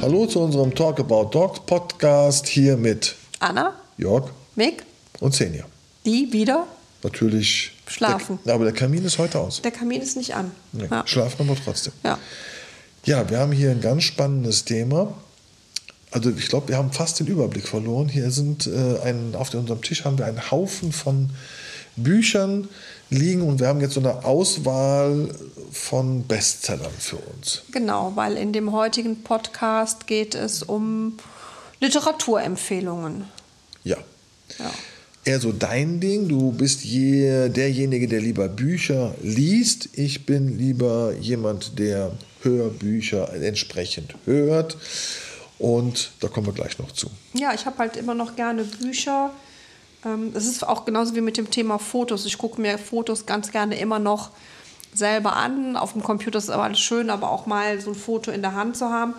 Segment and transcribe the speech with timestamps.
[0.00, 4.84] Hallo zu unserem Talk About Dogs Podcast hier mit Anna, Jörg Mick,
[5.20, 5.64] und Senja.
[6.04, 6.66] die wieder.
[7.02, 7.72] Natürlich.
[7.86, 8.38] Schlafen.
[8.44, 9.62] Der, aber der Kamin ist heute aus.
[9.62, 10.50] Der Kamin ist nicht an.
[10.72, 11.06] Nee, Ja.
[11.06, 11.92] Schlafen aber trotzdem.
[12.04, 12.18] ja.
[13.04, 15.14] Ja, wir haben hier ein ganz spannendes Thema.
[16.10, 18.08] Also ich glaube, wir haben fast den Überblick verloren.
[18.08, 21.30] Hier sind äh, ein, auf unserem Tisch haben wir einen Haufen von
[22.02, 22.68] Büchern
[23.10, 25.28] liegen und wir haben jetzt so eine Auswahl
[25.72, 27.62] von Bestsellern für uns.
[27.72, 31.16] Genau, weil in dem heutigen Podcast geht es um
[31.80, 33.24] Literaturempfehlungen.
[33.84, 33.96] Ja.
[34.58, 34.70] Ja.
[35.24, 36.28] Eher so dein Ding.
[36.28, 39.90] Du bist je, derjenige, der lieber Bücher liest.
[39.92, 42.12] Ich bin lieber jemand, der
[42.42, 44.76] Hörbücher entsprechend hört.
[45.58, 47.10] Und da kommen wir gleich noch zu.
[47.34, 49.32] Ja, ich habe halt immer noch gerne Bücher.
[50.04, 52.26] Ähm, Es ist auch genauso wie mit dem Thema Fotos.
[52.26, 54.30] Ich gucke mir Fotos ganz gerne immer noch
[54.94, 55.76] selber an.
[55.76, 58.54] Auf dem Computer ist aber alles schön, aber auch mal so ein Foto in der
[58.54, 59.14] Hand zu haben.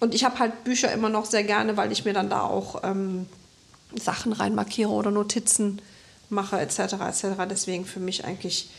[0.00, 2.82] Und ich habe halt Bücher immer noch sehr gerne, weil ich mir dann da auch
[2.84, 3.26] ähm,
[3.94, 5.80] Sachen reinmarkiere oder Notizen
[6.30, 6.78] mache etc.
[6.78, 7.24] etc.
[7.48, 8.70] Deswegen für mich eigentlich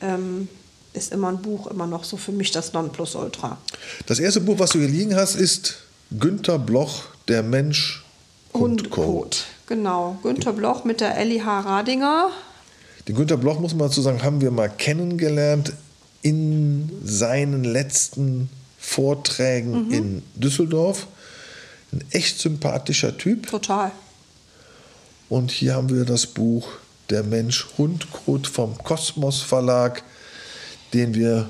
[0.00, 0.48] ähm,
[0.92, 3.58] ist immer ein Buch immer noch so für mich das Nonplusultra.
[4.06, 5.76] Das erste Buch, was du hier liegen hast, ist
[6.18, 8.04] Günter Bloch, Der Mensch
[8.52, 9.02] und Co.
[9.04, 9.44] Hundekot.
[9.66, 10.18] Genau.
[10.22, 11.60] Günter Bloch mit der Elli H.
[11.60, 12.30] Radinger.
[13.08, 15.72] Den Günter Bloch, muss man dazu sagen, haben wir mal kennengelernt
[16.22, 21.06] in seinen letzten Vorträgen in Düsseldorf.
[21.92, 23.48] Ein echt sympathischer Typ.
[23.48, 23.92] Total.
[25.28, 26.68] Und hier haben wir das Buch
[27.10, 30.02] Der Mensch Hundkot vom Kosmos Verlag,
[30.92, 31.48] den wir,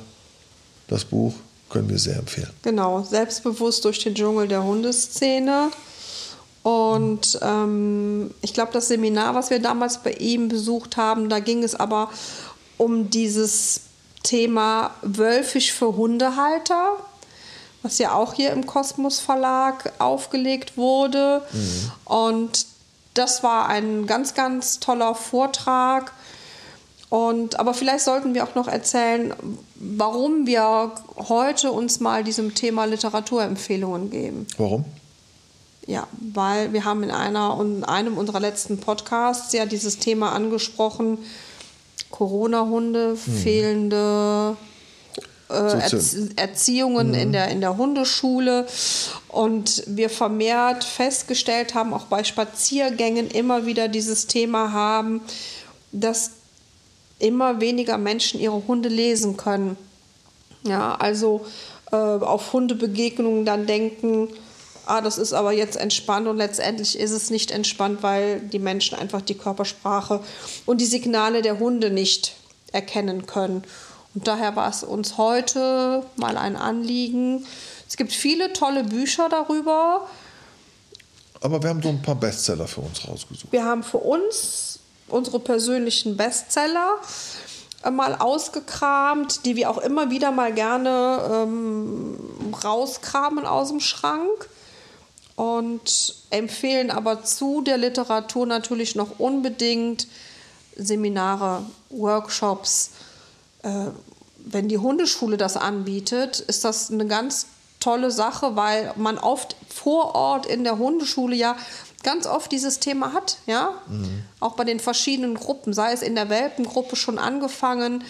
[0.89, 1.35] das Buch
[1.71, 2.51] können wir sehr empfehlen.
[2.63, 5.71] Genau, selbstbewusst durch den Dschungel der Hundeszene.
[6.67, 11.63] Und ähm, ich glaube, das Seminar, was wir damals bei ihm besucht haben, da ging
[11.63, 12.11] es aber
[12.77, 13.83] um dieses
[14.25, 16.95] Thema Wölfisch für Hundehalter,
[17.85, 21.43] was ja auch hier im Kosmos Verlag aufgelegt wurde.
[22.05, 22.67] Und
[23.15, 26.11] das war ein ganz, ganz toller Vortrag.
[27.11, 29.33] Und, aber vielleicht sollten wir auch noch erzählen,
[29.77, 30.91] warum wir
[31.29, 34.49] heute uns mal diesem Thema Literaturempfehlungen geben.
[34.59, 34.85] Warum?
[35.87, 41.19] Ja, weil wir haben in, einer, in einem unserer letzten Podcasts ja dieses Thema angesprochen,
[42.11, 44.57] Corona-Hunde, fehlende
[45.49, 48.67] äh, Erziehungen in, der, in der Hundeschule.
[49.29, 55.21] Und wir vermehrt festgestellt haben, auch bei Spaziergängen immer wieder dieses Thema haben,
[55.93, 56.33] dass
[57.19, 59.77] immer weniger Menschen ihre Hunde lesen können.
[60.65, 61.47] Ja, also
[61.93, 64.29] äh, auf Hundebegegnungen dann denken,
[64.87, 68.99] ah, das ist aber jetzt entspannt und letztendlich ist es nicht entspannt, weil die Menschen
[68.99, 70.21] einfach die Körpersprache
[70.65, 72.35] und die Signale der Hunde nicht
[72.73, 73.65] erkennen können.
[74.15, 77.45] Und daher war es uns heute mal ein Anliegen.
[77.87, 80.09] Es gibt viele tolle Bücher darüber.
[81.41, 83.53] Aber wir haben so ein paar Bestseller für uns rausgesucht.
[83.53, 86.97] Wir haben für uns unsere persönlichen Bestseller
[87.85, 92.17] äh, mal ausgekramt, die wir auch immer wieder mal gerne ähm,
[92.65, 94.49] rauskramen aus dem Schrank
[95.37, 100.09] und empfehlen aber zu der Literatur natürlich noch unbedingt
[100.77, 102.91] Seminare, Workshops.
[103.63, 103.87] Äh,
[104.39, 107.47] wenn die Hundeschule das anbietet, ist das eine ganz
[107.81, 111.57] tolle Sache, weil man oft vor Ort in der Hundeschule ja
[112.03, 113.83] ganz oft dieses Thema hat, ja,
[114.39, 118.05] auch bei den verschiedenen Gruppen, sei es in der Welpengruppe schon angefangen,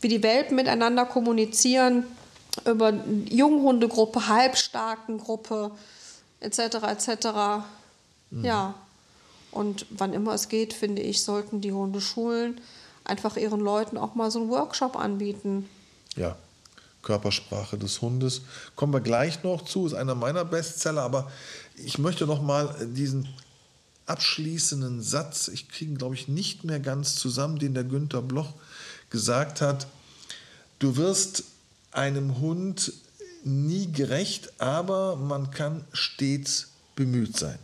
[0.00, 2.04] wie die Welpen miteinander kommunizieren,
[2.64, 2.92] über
[3.28, 5.70] Junghundegruppe, Halbstarkengruppe,
[6.46, 7.26] etc., etc.
[8.42, 8.74] Ja,
[9.50, 12.60] und wann immer es geht, finde ich, sollten die Hundeschulen
[13.04, 15.68] einfach ihren Leuten auch mal so einen Workshop anbieten.
[16.16, 16.36] Ja,
[17.02, 18.42] Körpersprache des Hundes.
[18.74, 21.30] Kommen wir gleich noch zu, ist einer meiner Bestseller, aber
[21.76, 23.28] ich möchte noch mal diesen
[24.06, 28.54] abschließenden Satz, ich kriege ihn, glaube ich, nicht mehr ganz zusammen, den der Günther Bloch
[29.10, 29.86] gesagt hat.
[30.78, 31.44] Du wirst
[31.92, 32.92] einem Hund
[33.46, 37.58] nie gerecht, aber man kann stets bemüht sein.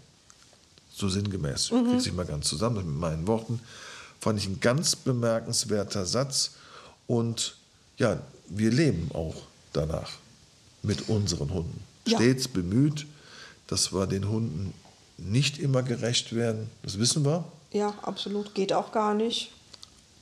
[0.94, 1.64] So sinngemäß.
[1.64, 3.60] Ich kriege nicht mal ganz zusammen mit meinen Worten.
[4.20, 6.52] Fand ich ein ganz bemerkenswerter Satz.
[7.06, 7.56] Und
[7.96, 9.34] ja, wir leben auch
[9.72, 10.10] danach
[10.82, 11.82] mit unseren Hunden.
[12.06, 12.18] Ja.
[12.18, 13.06] Stets bemüht,
[13.66, 14.74] dass wir den Hunden
[15.18, 16.70] nicht immer gerecht werden.
[16.82, 19.50] Das wissen wir, Ja, absolut, geht auch gar nicht.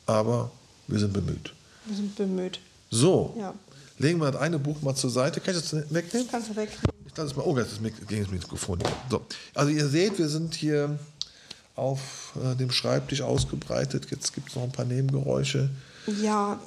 [0.06, 0.50] aber
[0.86, 1.52] wir sind bemüht.
[1.86, 2.60] Wir sind bemüht.
[2.90, 3.54] So, Ja.
[4.00, 5.40] Legen wir das eine Buch mal zur Seite.
[5.40, 6.28] Kann ich das wegnehmen?
[6.30, 6.70] Kannst du weg.
[7.06, 7.44] Ich lasse es mal.
[7.44, 8.78] Oh, jetzt ist gegen das Mikrofon.
[9.10, 9.22] So.
[9.54, 10.98] Also ihr seht, wir sind hier
[11.76, 14.10] auf äh, dem Schreibtisch ausgebreitet.
[14.10, 15.70] Jetzt gibt es noch ein paar Nebengeräusche.
[16.20, 16.58] Ja,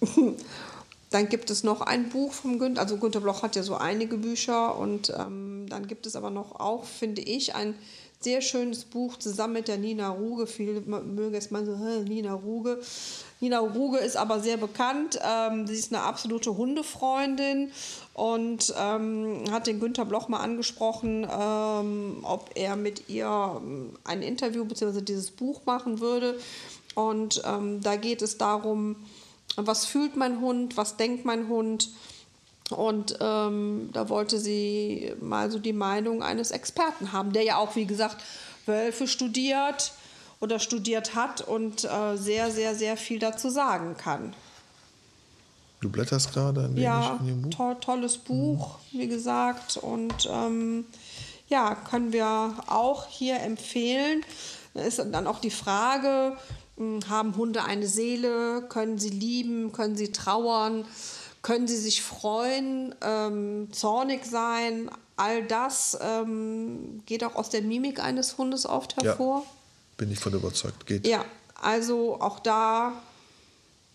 [1.10, 4.18] dann gibt es noch ein Buch vom Günther, also Günter Bloch hat ja so einige
[4.18, 7.74] Bücher und ähm, dann gibt es aber noch auch, finde ich, ein
[8.20, 10.46] sehr schönes Buch zusammen mit der Nina Ruge.
[10.46, 12.80] Viele mögen jetzt mal so, Nina Ruge.
[13.40, 15.18] Nina Ruge ist aber sehr bekannt.
[15.22, 17.70] Ähm, sie ist eine absolute Hundefreundin
[18.14, 24.22] und ähm, hat den Günther Bloch mal angesprochen, ähm, ob er mit ihr ähm, ein
[24.22, 25.00] Interview bzw.
[25.02, 26.38] dieses Buch machen würde.
[26.96, 28.96] Und ähm, da geht es darum,
[29.54, 31.90] was fühlt mein Hund, was denkt mein Hund.
[32.70, 37.76] Und ähm, da wollte sie mal so die Meinung eines Experten haben, der ja auch,
[37.76, 38.22] wie gesagt,
[38.66, 39.92] Wölfe studiert
[40.40, 44.34] oder studiert hat und äh, sehr, sehr, sehr viel dazu sagen kann.
[45.80, 47.50] Du blätterst gerade ein wenig ja, in dem Buch?
[47.50, 48.98] To tolles Buch, mhm.
[48.98, 49.76] wie gesagt.
[49.76, 50.84] Und ähm,
[51.48, 54.24] ja, können wir auch hier empfehlen.
[54.74, 56.36] Da ist dann auch die Frage,
[56.76, 58.62] hm, haben Hunde eine Seele?
[58.68, 59.72] Können sie lieben?
[59.72, 60.84] Können sie trauern?
[61.42, 62.94] Können sie sich freuen?
[63.00, 64.90] Ähm, zornig sein?
[65.16, 69.40] All das ähm, geht auch aus der Mimik eines Hundes oft hervor.
[69.40, 69.50] Ja,
[69.96, 70.86] bin ich von überzeugt.
[70.86, 71.06] Geht.
[71.06, 71.24] Ja,
[71.60, 72.92] also auch da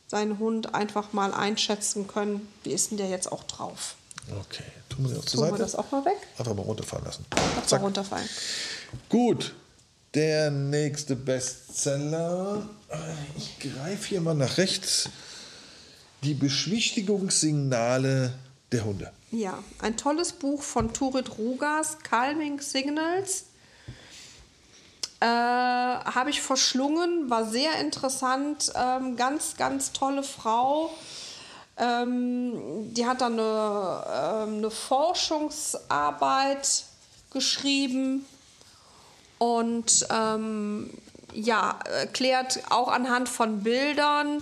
[0.07, 2.47] seinen Hund einfach mal einschätzen können.
[2.63, 3.95] Wie ist denn der jetzt auch drauf?
[4.39, 6.17] Okay, tun wir, das Tun wir das auch mal weg.
[6.37, 7.25] Einfach mal runterfallen lassen.
[7.31, 8.29] Einfach mal runterfallen.
[9.09, 9.53] Gut,
[10.13, 12.69] der nächste Bestseller.
[13.37, 15.09] Ich greife hier mal nach rechts.
[16.23, 18.33] Die Beschwichtigungssignale
[18.71, 19.11] der Hunde.
[19.31, 23.47] Ja, ein tolles Buch von Turit Rugas, Calming Signals.
[25.19, 28.71] Äh, Habe ich verschlungen, war sehr interessant.
[28.75, 30.93] Ähm, ganz, ganz tolle Frau.
[31.77, 36.85] Ähm, die hat dann eine, äh, eine Forschungsarbeit
[37.31, 38.25] geschrieben
[39.39, 40.89] und ähm,
[41.33, 44.41] ja, erklärt auch anhand von Bildern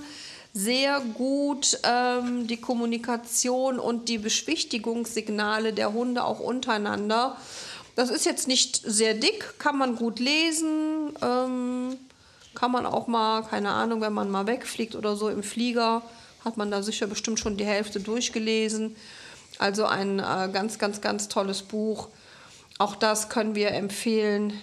[0.54, 7.38] sehr gut ähm, die Kommunikation und die Beschwichtigungssignale der Hunde auch untereinander.
[7.96, 11.98] Das ist jetzt nicht sehr dick, kann man gut lesen, ähm,
[12.54, 16.02] kann man auch mal, keine Ahnung, wenn man mal wegfliegt oder so im Flieger,
[16.44, 18.96] hat man da sicher bestimmt schon die Hälfte durchgelesen.
[19.60, 22.10] Also ein äh, ganz, ganz, ganz tolles Buch.
[22.78, 24.54] Auch das können wir empfehlen.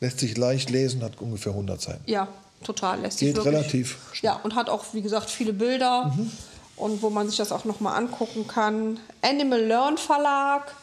[0.00, 2.02] Lässt sich leicht lesen, hat ungefähr 100 Seiten.
[2.06, 2.28] Ja,
[2.64, 3.00] total.
[3.00, 3.98] Lässt Geht sich wirklich, relativ.
[4.22, 6.06] Ja, und hat auch, wie gesagt, viele Bilder.
[6.16, 6.30] Mhm.
[6.76, 8.98] Und wo man sich das auch nochmal angucken kann.
[9.20, 10.74] Animal Learn Verlag,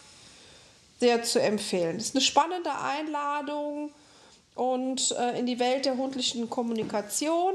[0.99, 1.97] sehr zu empfehlen.
[1.97, 3.89] Das ist eine spannende Einladung
[4.53, 7.53] und äh, in die Welt der hundlichen Kommunikation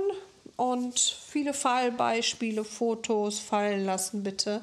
[0.56, 4.60] und viele Fallbeispiele, Fotos fallen lassen, bitte.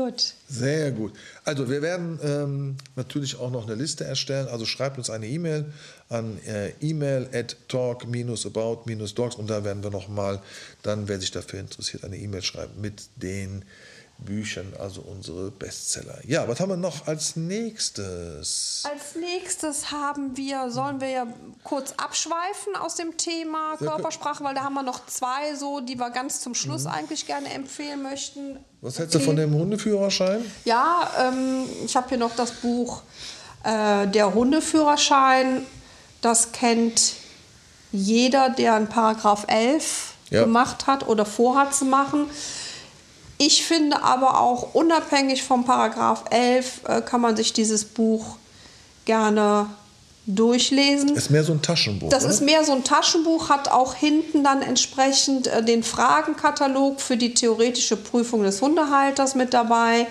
[0.00, 0.32] Gut.
[0.48, 1.12] Sehr gut.
[1.44, 4.48] Also wir werden ähm, natürlich auch noch eine Liste erstellen.
[4.48, 5.66] Also schreibt uns eine E-Mail
[6.08, 10.40] an äh, email at talk-about-dogs und da werden wir nochmal,
[10.82, 13.62] dann wer sich dafür interessiert, eine E-Mail schreiben mit den
[14.24, 16.18] Büchern, also unsere Bestseller.
[16.26, 18.82] Ja, was haben wir noch als nächstes?
[18.84, 21.26] Als nächstes haben wir, sollen wir ja
[21.64, 26.10] kurz abschweifen aus dem Thema Körpersprache, weil da haben wir noch zwei so, die wir
[26.10, 26.90] ganz zum Schluss mhm.
[26.90, 28.58] eigentlich gerne empfehlen möchten.
[28.80, 30.44] Was hältst du von dem Hundeführerschein?
[30.64, 33.02] Ja, ähm, ich habe hier noch das Buch
[33.64, 35.66] äh, Der Hundeführerschein.
[36.20, 37.14] Das kennt
[37.92, 40.44] jeder, der einen Paragraph 11 ja.
[40.44, 42.26] gemacht hat oder vorhat zu machen.
[43.42, 48.36] Ich finde aber auch unabhängig vom Paragraph 11 äh, kann man sich dieses Buch
[49.06, 49.66] gerne
[50.26, 51.16] durchlesen.
[51.16, 52.10] Ist mehr so ein Taschenbuch.
[52.10, 52.34] Das oder?
[52.34, 57.32] ist mehr so ein Taschenbuch, hat auch hinten dann entsprechend äh, den Fragenkatalog für die
[57.32, 60.06] theoretische Prüfung des Hundehalters mit dabei.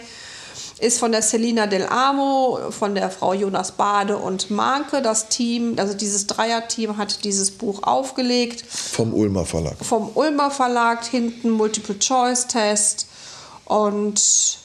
[0.80, 5.04] Ist von der Selina Del Amo, von der Frau Jonas Bade und Marke.
[5.04, 8.66] Das Team, also dieses Dreierteam hat dieses Buch aufgelegt.
[8.66, 9.76] Vom Ulmer Verlag.
[9.84, 13.09] Vom Ulmer Verlag, hinten Multiple-Choice-Test
[13.70, 14.58] und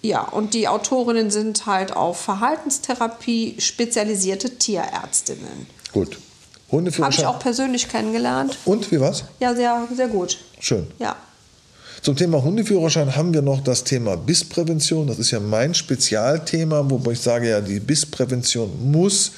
[0.00, 5.66] ja, und die Autorinnen sind halt auf Verhaltenstherapie spezialisierte Tierärztinnen.
[5.92, 6.18] Gut.
[6.70, 7.24] Hundeführerschein.
[7.24, 8.56] Habe ich auch persönlich kennengelernt.
[8.64, 9.24] Und wie was?
[9.40, 10.38] Ja, sehr, sehr gut.
[10.60, 10.86] Schön.
[11.00, 11.16] Ja.
[12.00, 15.08] Zum Thema Hundeführerschein haben wir noch das Thema Bissprävention.
[15.08, 19.32] Das ist ja mein Spezialthema, wobei ich sage ja, die Bissprävention muss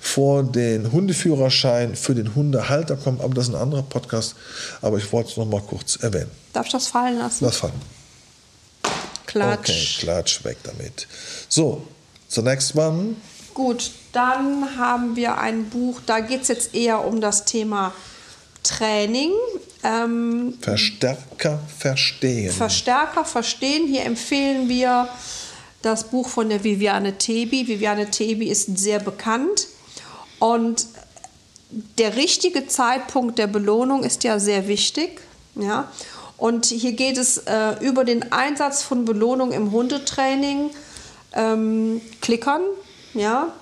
[0.00, 3.20] vor den Hundeführerschein für den Hundehalter kommen.
[3.20, 4.34] Aber das ist ein anderer Podcast.
[4.82, 6.32] Aber ich wollte es noch mal kurz erwähnen.
[6.52, 7.44] Darf ich das fallen lassen?
[7.44, 7.99] Lass fallen.
[9.30, 9.70] Klatsch.
[9.70, 11.06] Okay, Klatsch, weg damit.
[11.48, 11.86] So,
[12.28, 13.14] zunächst mal.
[13.54, 17.92] Gut, dann haben wir ein Buch, da geht es jetzt eher um das Thema
[18.62, 19.32] Training.
[19.82, 22.52] Ähm, Verstärker verstehen.
[22.52, 23.86] Verstärker verstehen.
[23.86, 25.08] Hier empfehlen wir
[25.82, 27.66] das Buch von der Viviane Tebi.
[27.68, 29.68] Viviane Tebi ist sehr bekannt.
[30.38, 30.86] Und
[31.98, 35.20] der richtige Zeitpunkt der Belohnung ist ja sehr wichtig.
[35.54, 35.90] Ja.
[36.40, 40.70] Und hier geht es äh, über den Einsatz von Belohnung im Hundetraining,
[41.34, 42.62] ähm, Klickern,
[43.12, 43.52] ja.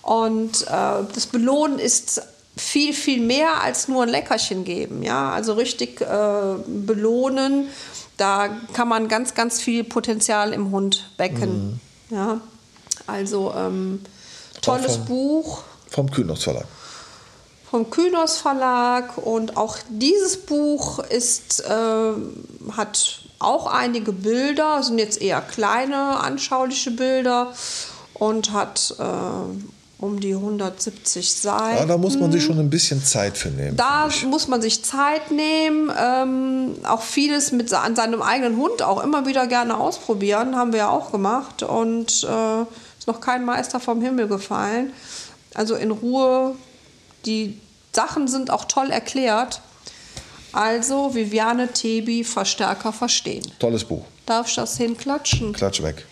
[0.00, 2.22] Und äh, das Belohnen ist
[2.56, 5.32] viel, viel mehr als nur ein Leckerchen geben, ja.
[5.32, 7.68] Also richtig äh, belohnen,
[8.16, 12.16] da kann man ganz, ganz viel Potenzial im Hund wecken, mhm.
[12.16, 12.40] ja.
[13.06, 14.00] Also ähm,
[14.62, 15.62] tolles vom, Buch.
[15.90, 16.64] Vom Kühnos Verlag
[17.74, 22.12] vom Kühners Verlag und auch dieses Buch ist, äh,
[22.70, 27.52] hat auch einige Bilder, sind jetzt eher kleine anschauliche Bilder
[28.14, 29.04] und hat äh,
[29.98, 31.78] um die 170 Seiten.
[31.78, 33.76] Ja, da muss man sich schon ein bisschen Zeit für nehmen.
[33.76, 39.02] Da muss man sich Zeit nehmen, ähm, auch vieles mit an seinem eigenen Hund auch
[39.02, 42.62] immer wieder gerne ausprobieren, haben wir ja auch gemacht und äh,
[43.00, 44.92] ist noch kein Meister vom Himmel gefallen.
[45.54, 46.54] Also in Ruhe
[47.26, 47.58] die
[47.94, 49.60] Sachen sind auch toll erklärt.
[50.52, 53.44] Also Viviane Tebi, Verstärker verstehen.
[53.58, 54.04] Tolles Buch.
[54.26, 55.52] Darf ich das hinklatschen?
[55.52, 56.06] Klatsch weg.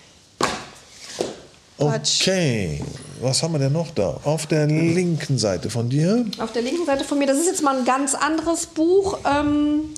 [1.79, 2.83] Okay,
[3.21, 4.21] was haben wir denn noch da?
[4.25, 6.27] Auf der linken Seite von dir?
[6.39, 9.19] Auf der linken Seite von mir, das ist jetzt mal ein ganz anderes Buch.
[9.25, 9.91] Ähm,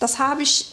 [0.00, 0.66] das habe ich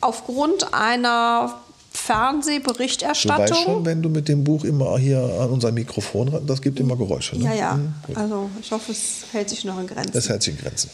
[0.00, 1.60] aufgrund einer
[1.92, 3.46] Fernsehberichterstattung.
[3.46, 6.78] Du weißt schon, wenn du mit dem Buch immer hier an unser Mikrofon, das gibt
[6.78, 7.36] immer Geräusche.
[7.36, 7.46] Ne?
[7.46, 7.74] Ja, ja.
[7.74, 7.94] Mhm.
[8.14, 10.16] Also ich hoffe, es hält sich noch in Grenzen.
[10.16, 10.90] Es hält sich in Grenzen.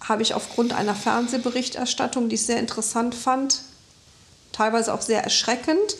[0.00, 3.62] Habe ich aufgrund einer Fernsehberichterstattung, die ich sehr interessant fand,
[4.52, 5.96] teilweise auch sehr erschreckend.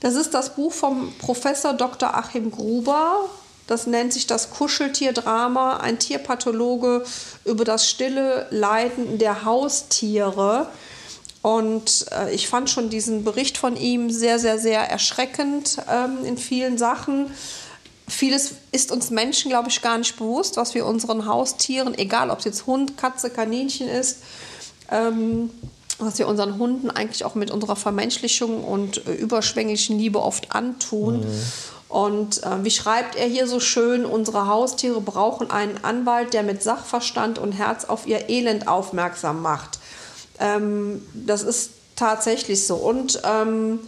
[0.00, 2.14] Das ist das Buch vom Professor Dr.
[2.14, 3.20] Achim Gruber.
[3.66, 7.04] Das nennt sich das Kuscheltierdrama, ein Tierpathologe
[7.44, 10.68] über das stille Leiden der Haustiere.
[11.42, 16.38] Und äh, ich fand schon diesen Bericht von ihm sehr, sehr, sehr erschreckend ähm, in
[16.38, 17.32] vielen Sachen.
[18.08, 22.38] Vieles ist uns Menschen, glaube ich, gar nicht bewusst, was wir unseren Haustieren, egal ob
[22.38, 24.18] es jetzt Hund, Katze, Kaninchen ist,
[24.90, 25.50] ähm,
[25.98, 31.20] was wir unseren Hunden eigentlich auch mit unserer Vermenschlichung und äh, überschwänglichen Liebe oft antun.
[31.20, 31.42] Mhm.
[31.88, 36.62] Und äh, wie schreibt er hier so schön, unsere Haustiere brauchen einen Anwalt, der mit
[36.62, 39.78] Sachverstand und Herz auf ihr Elend aufmerksam macht.
[40.42, 42.74] Ähm, das ist tatsächlich so.
[42.74, 43.78] Und ähm,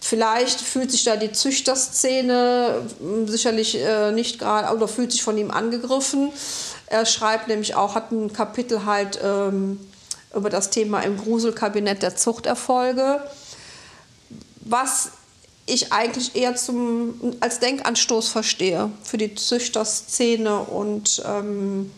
[0.00, 5.38] vielleicht fühlt sich da die Züchterszene hm, sicherlich äh, nicht gerade oder fühlt sich von
[5.38, 6.32] ihm angegriffen.
[6.86, 9.78] Er schreibt nämlich auch, hat ein Kapitel halt ähm,
[10.34, 13.22] über das Thema im Gruselkabinett der Zuchterfolge,
[14.60, 15.10] was
[15.66, 21.92] ich eigentlich eher zum, als Denkanstoß verstehe für die Züchterszene und ähm,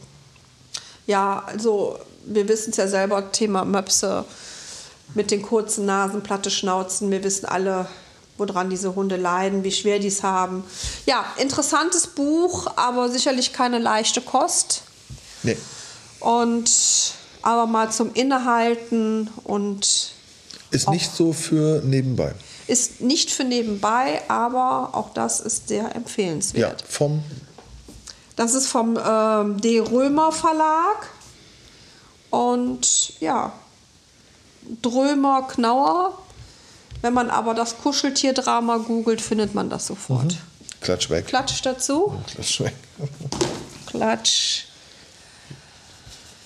[1.07, 1.99] ja, also
[2.31, 4.25] wir wissen es ja selber, Thema Möpse
[5.15, 7.11] mit den kurzen Nasen, platte Schnauzen.
[7.11, 7.89] Wir wissen alle,
[8.39, 10.65] woran diese Hunde leiden, wie schwer die es haben.
[11.07, 14.83] Ja, interessantes Buch, aber sicherlich keine leichte Kost.
[15.43, 15.57] Nee.
[16.21, 16.71] Und
[17.43, 20.13] aber mal zum Innehalten und.
[20.71, 22.33] Ist nicht so für nebenbei.
[22.69, 26.83] Ist nicht für nebenbei, aber auch das ist sehr empfehlenswert.
[26.83, 27.25] Ja, vom.
[28.37, 29.81] Das ist vom ähm, D.
[29.81, 31.09] Römer Verlag.
[32.31, 33.53] Und ja,
[34.83, 36.19] Drömer, Knauer.
[37.03, 40.25] Wenn man aber das Kuscheltierdrama googelt, findet man das sofort.
[40.25, 40.39] Mhm.
[40.81, 41.27] Klatsch weg.
[41.27, 42.15] Klatsch dazu.
[42.33, 42.75] Klatsch weg.
[43.87, 44.65] Klatsch.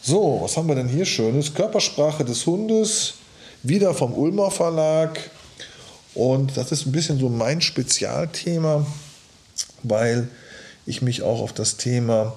[0.02, 1.54] So, was haben wir denn hier Schönes?
[1.54, 3.14] Körpersprache des Hundes,
[3.62, 5.30] wieder vom Ulmer Verlag.
[6.14, 8.86] Und das ist ein bisschen so mein Spezialthema,
[9.82, 10.28] weil
[10.86, 12.36] ich mich auch auf das Thema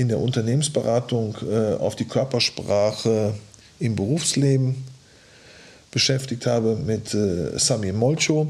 [0.00, 3.34] in der Unternehmensberatung äh, auf die Körpersprache
[3.78, 4.86] im Berufsleben
[5.90, 8.46] beschäftigt habe mit äh, Sami Molcho.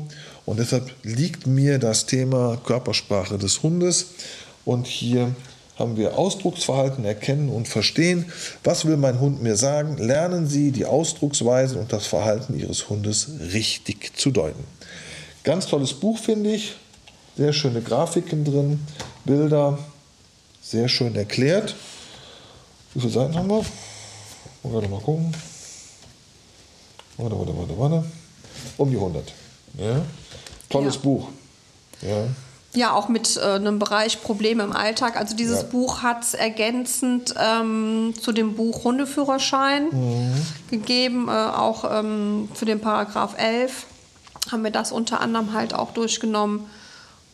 [0.47, 4.13] Und deshalb liegt mir das Thema Körpersprache des Hundes.
[4.65, 5.35] Und hier
[5.77, 8.27] haben wir Ausdrucksverhalten erkennen und verstehen.
[8.63, 9.97] Was will mein Hund mir sagen?
[9.97, 14.63] Lernen Sie die Ausdrucksweise und das Verhalten Ihres Hundes richtig zu deuten.
[15.43, 16.77] Ganz tolles Buch finde ich.
[17.37, 18.87] Sehr schöne Grafiken drin,
[19.25, 19.79] Bilder,
[20.71, 21.75] sehr schön erklärt.
[22.95, 23.65] Wie viele Seiten haben wir?
[24.63, 25.35] Warte mal gucken.
[27.17, 28.05] Warte, warte, warte, warte.
[28.77, 29.33] Um die 100.
[29.79, 30.03] Ja.
[30.69, 31.01] Tolles ja.
[31.01, 31.29] Buch.
[32.03, 32.27] Ja.
[32.73, 35.17] Ja, auch mit äh, einem Bereich Probleme im Alltag.
[35.17, 35.67] Also dieses ja.
[35.67, 40.47] Buch hat es ergänzend ähm, zu dem Buch Hundeführerschein mhm.
[40.71, 43.87] gegeben, äh, auch ähm, für den Paragraph 11
[44.53, 46.67] haben wir das unter anderem halt auch durchgenommen.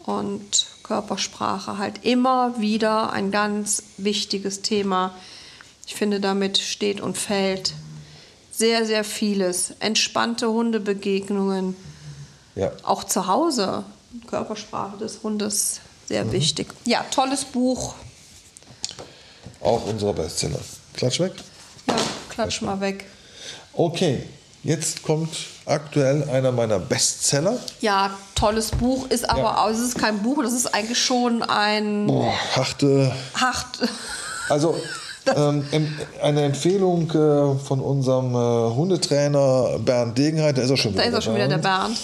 [0.07, 5.15] Und Körpersprache halt immer wieder ein ganz wichtiges Thema.
[5.87, 7.75] Ich finde, damit steht und fällt
[8.53, 9.75] sehr, sehr vieles.
[9.81, 11.77] Entspannte Hundebegegnungen.
[12.55, 12.73] Ja.
[12.85, 13.85] Auch zu Hause.
[14.29, 16.33] Körpersprache des Hundes, sehr mhm.
[16.33, 16.69] wichtig.
[16.85, 17.95] Ja, tolles Buch.
[19.61, 20.61] Auch unser Bestseller.
[20.95, 21.33] Klatsch weg.
[21.89, 21.97] Ja.
[22.31, 23.07] klatsch mal weg.
[23.73, 24.23] Okay,
[24.67, 25.31] jetzt kommt
[25.65, 27.59] aktuell einer meiner Bestseller.
[27.81, 29.65] Ja, tolles Buch, ist aber Ja.
[29.65, 33.15] auch, es ist kein Buch, das ist eigentlich schon ein Boah, Hachte.
[33.35, 33.67] Hart.
[34.49, 34.77] Also
[35.35, 35.65] ähm,
[36.23, 41.11] eine Empfehlung äh, von unserem äh, Hundetrainer Bernd Degenheit, der ist auch schon Da wieder
[41.11, 41.97] ist auch schon wieder der Bernd.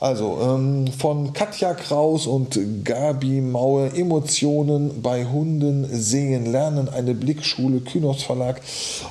[0.00, 7.80] Also ähm, von Katja Kraus und Gabi Maue, Emotionen bei Hunden sehen, lernen, eine Blickschule,
[7.80, 8.60] Kynos Verlag.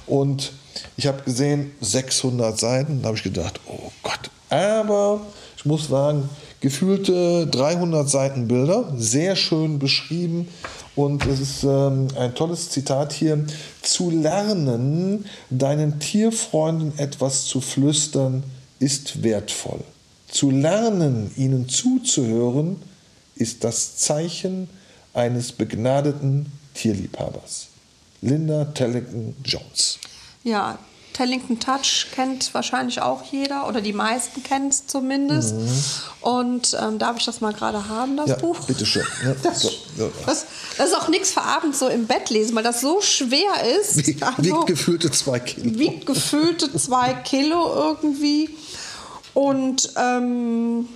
[0.05, 0.53] Und
[0.95, 4.29] ich habe gesehen, 600 Seiten, da habe ich gedacht, oh Gott.
[4.50, 5.19] Aber
[5.57, 6.29] ich muss sagen,
[6.60, 10.48] gefühlte 300 Seiten Bilder, sehr schön beschrieben.
[10.96, 13.46] Und es ist ähm, ein tolles Zitat hier.
[13.82, 18.44] Zu lernen, deinen Tierfreunden etwas zu flüstern,
[18.80, 19.82] ist wertvoll.
[20.28, 22.78] Zu lernen, ihnen zuzuhören,
[23.36, 24.70] ist das Zeichen
[25.14, 27.68] eines begnadeten Tierliebhabers.
[28.22, 30.00] Linda Tellington Jones.
[30.44, 30.80] Ja,
[31.17, 35.55] Tellington Touch kennt wahrscheinlich auch jeder oder die meisten kennen es zumindest.
[36.21, 38.59] Und ähm, darf ich das mal gerade haben, das Ja, Buch?
[38.67, 39.03] bitteschön.
[39.24, 39.36] Ne?
[39.43, 40.12] Das, So, so.
[40.27, 40.45] das,
[40.77, 43.97] das ist auch nichts für abends so im Bett lesen, weil das so schwer ist.
[44.05, 45.79] Wiegt, Also, wiegt gefühlte zwei Kilo.
[45.79, 48.50] wiegt gefühlte zwei Kilo irgendwie.
[49.33, 50.88] Und ähm,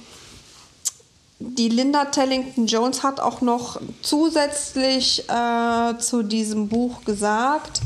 [1.39, 7.81] die Linda Tellington Jones hat auch noch zusätzlich äh, zu diesem Buch gesagt,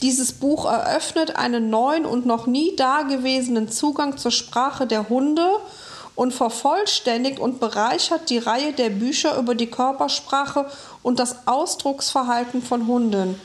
[0.00, 5.46] dieses Buch eröffnet einen neuen und noch nie dagewesenen Zugang zur Sprache der Hunde
[6.14, 10.66] und vervollständigt und bereichert die Reihe der Bücher über die Körpersprache
[11.02, 13.40] und das Ausdrucksverhalten von Hunden.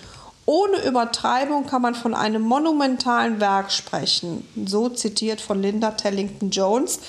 [0.46, 4.46] Ohne Übertreibung kann man von einem monumentalen Werk sprechen.
[4.66, 7.00] So zitiert von Linda Tellington Jones.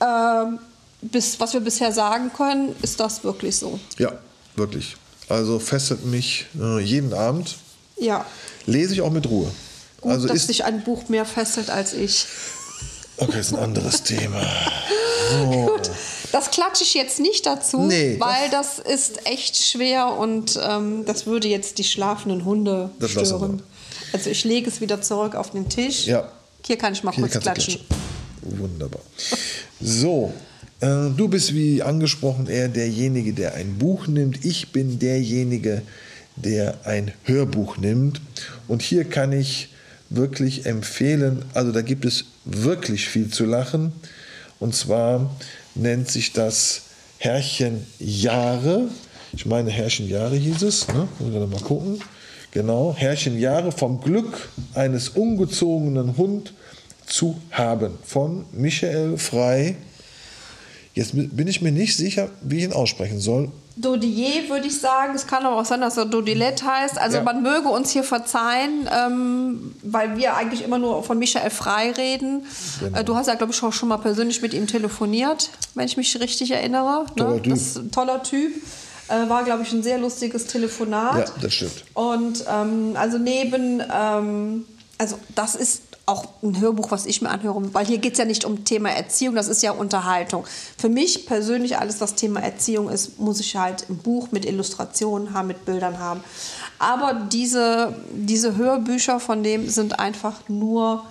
[0.00, 0.58] Ähm,
[1.00, 3.78] bis, was wir bisher sagen können, ist das wirklich so.
[3.98, 4.12] Ja,
[4.56, 4.96] wirklich.
[5.28, 7.56] Also fesselt mich äh, jeden Abend.
[7.98, 8.26] Ja.
[8.66, 9.50] Lese ich auch mit Ruhe.
[10.00, 12.26] Gut, also dass ist, sich ein Buch mehr fesselt als ich.
[13.16, 14.40] okay, ist ein anderes Thema.
[15.50, 15.90] Gut,
[16.32, 21.26] das klatsche ich jetzt nicht dazu, Nee, weil das, ist echt schwer und ähm, das
[21.26, 23.62] würde jetzt die schlafenden Hunde Das stören.
[24.12, 26.06] Also ich lege es wieder zurück auf den Tisch.
[26.06, 26.30] Ja.
[26.64, 27.74] Hier kann ich mal Hier kurz klatschen.
[27.74, 28.60] klatschen.
[28.60, 29.00] Wunderbar.
[29.80, 30.32] So,
[30.80, 34.44] äh, du bist wie angesprochen eher derjenige, der ein Buch nimmt.
[34.44, 35.82] Ich bin derjenige, der
[36.84, 38.20] ein Hörbuch nimmt.
[38.68, 39.70] Und hier kann ich
[40.08, 43.92] wirklich empfehlen, also da gibt es wirklich viel zu lachen.
[44.58, 45.34] Und zwar
[45.74, 46.82] nennt sich das
[47.18, 48.88] Herrchen Jahre.
[49.32, 50.88] Ich meine, Herrchen Jahre hieß es.
[50.88, 51.08] Ne?
[51.18, 52.00] Muss ich mal gucken.
[52.52, 56.54] Genau, Herrchen Jahre vom Glück eines ungezogenen Hund
[57.06, 57.98] zu haben.
[58.02, 59.76] Von Michael Frei.
[60.94, 63.50] Jetzt bin ich mir nicht sicher, wie ich ihn aussprechen soll.
[63.76, 65.14] Dodier würde ich sagen.
[65.14, 66.98] Es kann aber auch sein, dass er Dodilette heißt.
[66.98, 67.22] Also Ja.
[67.22, 72.44] man möge uns hier verzeihen, ähm, weil wir eigentlich immer nur von Michael Frei reden.
[72.80, 72.98] Genau.
[72.98, 75.96] Äh, du hast ja, glaube ich, auch schon mal persönlich mit ihm telefoniert, wenn ich
[75.98, 77.04] mich richtig erinnere.
[77.16, 77.42] Toller ne?
[77.42, 77.52] Typ.
[77.52, 78.52] Das ist ein toller Typ.
[79.08, 81.28] Äh, war, glaube ich, ein sehr lustiges Telefonat.
[81.28, 81.84] Ja, das stimmt.
[81.94, 84.64] Und ähm, also neben, ähm,
[84.98, 88.24] also das ist auch ein Hörbuch, was ich mir anhöre, weil hier geht es ja
[88.24, 90.46] nicht um Thema Erziehung, das ist ja Unterhaltung.
[90.78, 95.34] Für mich persönlich, alles was Thema Erziehung ist, muss ich halt ein Buch mit Illustrationen
[95.34, 96.22] haben, mit Bildern haben.
[96.78, 101.04] Aber diese, diese Hörbücher von dem sind einfach nur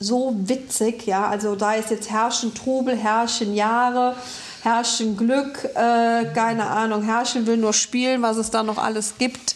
[0.00, 1.28] so witzig, ja.
[1.28, 4.16] Also da ist jetzt Herrschen Trubel, Herrschen Jahre,
[4.62, 9.54] Herrschen Glück, äh, keine Ahnung, Herrschen will nur spielen, was es da noch alles gibt.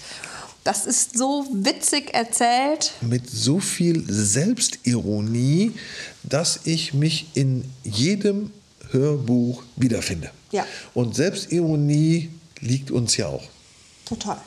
[0.67, 2.91] Das ist so witzig erzählt.
[3.01, 5.77] Mit so viel Selbstironie,
[6.25, 8.51] dass ich mich in jedem
[8.91, 10.33] Hörbuch wiederfinde.
[10.51, 10.67] Ja.
[10.93, 13.45] Und Selbstironie liegt uns ja auch.
[14.07, 14.41] Total.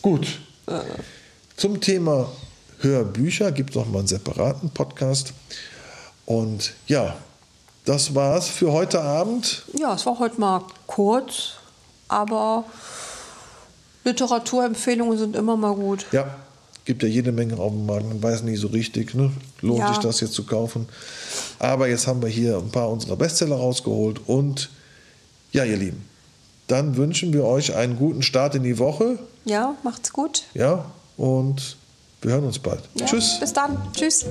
[0.00, 0.38] Gut.
[1.56, 2.30] Zum Thema
[2.78, 5.32] Hörbücher gibt es noch mal einen separaten Podcast.
[6.24, 7.16] Und ja,
[7.84, 9.64] das war's für heute Abend.
[9.76, 11.54] Ja, es war heute mal kurz,
[12.06, 12.64] aber
[14.04, 16.06] Literaturempfehlungen sind immer mal gut.
[16.12, 16.34] Ja,
[16.84, 18.06] gibt ja jede Menge auf dem Markt.
[18.06, 19.32] Man weiß nie so richtig, ne?
[19.62, 19.88] lohnt Ja.
[19.88, 20.86] sich das jetzt zu kaufen.
[21.58, 24.20] Aber jetzt haben wir hier ein paar unserer Bestseller rausgeholt.
[24.26, 24.70] Und
[25.52, 26.04] ja, ihr Lieben,
[26.66, 29.18] dann wünschen wir euch einen guten Start in die Woche.
[29.44, 30.44] Ja, macht's gut.
[30.54, 30.84] Ja,
[31.16, 31.76] und
[32.22, 32.80] wir hören uns bald.
[32.94, 33.38] Ja, Tschüss.
[33.40, 33.76] Bis dann.
[33.94, 34.26] Tschüss.